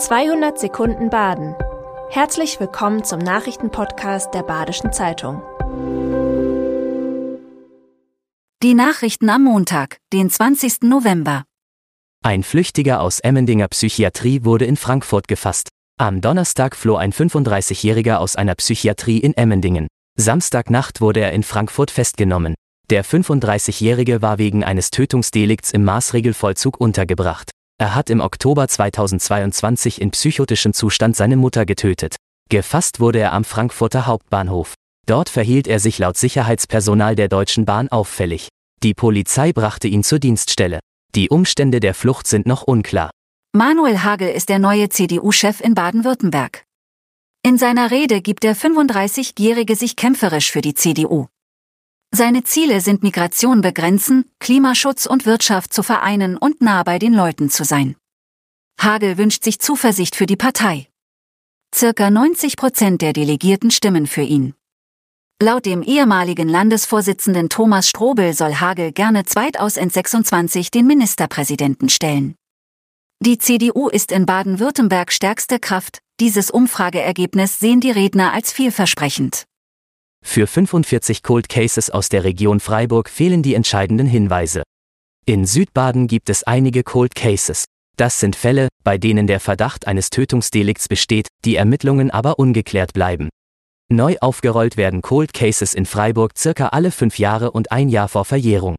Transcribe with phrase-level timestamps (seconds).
[0.00, 1.54] 200 Sekunden Baden.
[2.08, 5.42] Herzlich willkommen zum Nachrichtenpodcast der Badischen Zeitung.
[8.62, 10.84] Die Nachrichten am Montag, den 20.
[10.84, 11.44] November.
[12.24, 15.68] Ein Flüchtiger aus Emmendinger Psychiatrie wurde in Frankfurt gefasst.
[15.98, 19.86] Am Donnerstag floh ein 35-Jähriger aus einer Psychiatrie in Emmendingen.
[20.18, 22.54] Samstagnacht wurde er in Frankfurt festgenommen.
[22.88, 27.50] Der 35-Jährige war wegen eines Tötungsdelikts im Maßregelvollzug untergebracht.
[27.80, 32.16] Er hat im Oktober 2022 in psychotischem Zustand seine Mutter getötet.
[32.50, 34.74] Gefasst wurde er am Frankfurter Hauptbahnhof.
[35.06, 38.48] Dort verhielt er sich laut Sicherheitspersonal der Deutschen Bahn auffällig.
[38.82, 40.80] Die Polizei brachte ihn zur Dienststelle.
[41.14, 43.10] Die Umstände der Flucht sind noch unklar.
[43.56, 46.64] Manuel Hagel ist der neue CDU-Chef in Baden-Württemberg.
[47.42, 51.28] In seiner Rede gibt der 35-Jährige sich kämpferisch für die CDU.
[52.12, 57.50] Seine Ziele sind Migration begrenzen, Klimaschutz und Wirtschaft zu vereinen und nah bei den Leuten
[57.50, 57.94] zu sein.
[58.80, 60.88] Hagel wünscht sich Zuversicht für die Partei.
[61.72, 64.54] Circa 90 Prozent der Delegierten stimmen für ihn.
[65.40, 72.34] Laut dem ehemaligen Landesvorsitzenden Thomas Strobel soll Hagel gerne 2026 den Ministerpräsidenten stellen.
[73.22, 79.46] Die CDU ist in Baden-Württemberg stärkste Kraft, dieses Umfrageergebnis sehen die Redner als vielversprechend.
[80.24, 84.62] Für 45 Cold Cases aus der Region Freiburg fehlen die entscheidenden Hinweise.
[85.26, 87.64] In Südbaden gibt es einige Cold Cases.
[87.96, 93.28] Das sind Fälle, bei denen der Verdacht eines Tötungsdelikts besteht, die Ermittlungen aber ungeklärt bleiben.
[93.92, 98.24] Neu aufgerollt werden Cold Cases in Freiburg circa alle fünf Jahre und ein Jahr vor
[98.24, 98.76] Verjährung.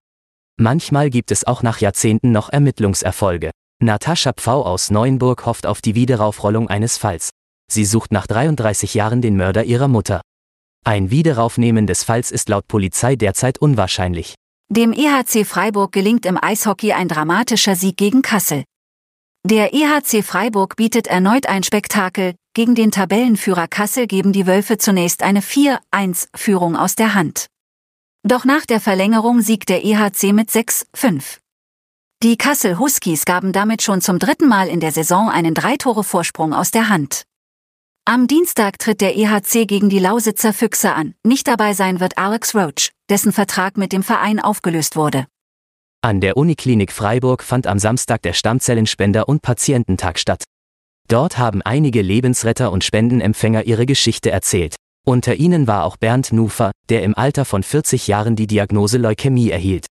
[0.57, 3.51] Manchmal gibt es auch nach Jahrzehnten noch Ermittlungserfolge.
[3.83, 7.29] Natascha Pfau aus Neuenburg hofft auf die Wiederaufrollung eines Falls.
[7.69, 10.21] Sie sucht nach 33 Jahren den Mörder ihrer Mutter.
[10.83, 14.33] Ein Wiederaufnehmen des Falls ist laut Polizei derzeit unwahrscheinlich.
[14.69, 18.63] Dem EHC Freiburg gelingt im Eishockey ein dramatischer Sieg gegen Kassel.
[19.43, 25.21] Der EHC Freiburg bietet erneut ein Spektakel, gegen den Tabellenführer Kassel geben die Wölfe zunächst
[25.21, 27.45] eine 4-1-Führung aus der Hand.
[28.23, 31.37] Doch nach der Verlängerung siegt der EHC mit 6-5.
[32.23, 36.71] Die Kassel Huskies gaben damit schon zum dritten Mal in der Saison einen Drei-Tore-Vorsprung aus
[36.71, 37.23] der Hand.
[38.05, 41.13] Am Dienstag tritt der EHC gegen die Lausitzer Füchse an.
[41.23, 45.27] Nicht dabei sein wird Alex Roach, dessen Vertrag mit dem Verein aufgelöst wurde.
[46.01, 50.43] An der Uniklinik Freiburg fand am Samstag der Stammzellenspender- und Patiententag statt.
[51.09, 54.75] Dort haben einige Lebensretter und Spendenempfänger ihre Geschichte erzählt.
[55.05, 59.51] Unter ihnen war auch Bernd Nufer, der im Alter von 40 Jahren die Diagnose Leukämie
[59.51, 59.85] erhielt.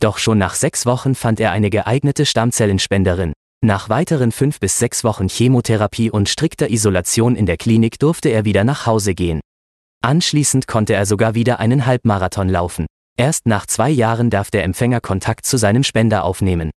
[0.00, 3.34] Doch schon nach sechs Wochen fand er eine geeignete Stammzellenspenderin.
[3.64, 8.44] Nach weiteren fünf bis sechs Wochen Chemotherapie und strikter Isolation in der Klinik durfte er
[8.44, 9.40] wieder nach Hause gehen.
[10.04, 12.86] Anschließend konnte er sogar wieder einen Halbmarathon laufen.
[13.16, 16.72] Erst nach zwei Jahren darf der Empfänger Kontakt zu seinem Spender aufnehmen.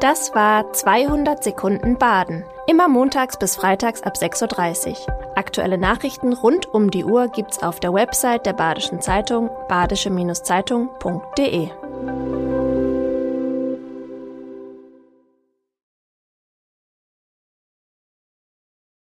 [0.00, 2.44] Das war 200 Sekunden Baden.
[2.66, 4.96] Immer montags bis freitags ab 6.30 Uhr.
[5.36, 11.68] Aktuelle Nachrichten rund um die Uhr gibt's auf der Website der Badischen Zeitung badische-zeitung.de.